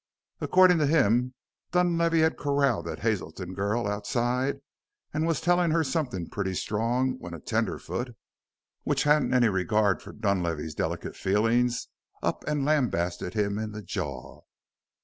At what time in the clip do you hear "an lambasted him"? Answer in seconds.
12.47-13.59